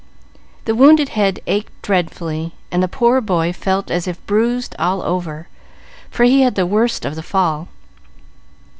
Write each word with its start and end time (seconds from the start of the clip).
The 0.65 0.73
wounded 0.73 1.09
head 1.09 1.41
ached 1.45 1.79
dreadfully, 1.83 2.55
and 2.71 2.81
the 2.81 2.87
poor 2.87 3.21
boy 3.21 3.53
felt 3.53 3.91
as 3.91 4.07
if 4.07 4.25
bruised 4.25 4.75
all 4.79 5.03
over, 5.03 5.47
for 6.09 6.23
he 6.23 6.41
had 6.41 6.55
the 6.55 6.65
worst 6.65 7.05
of 7.05 7.13
the 7.15 7.21
fall. 7.21 7.67